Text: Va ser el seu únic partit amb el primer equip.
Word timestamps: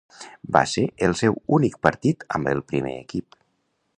Va 0.55 0.63
ser 0.71 0.85
el 1.07 1.13
seu 1.19 1.37
únic 1.59 1.77
partit 1.87 2.27
amb 2.39 2.51
el 2.55 2.65
primer 2.73 2.97
equip. 3.05 3.41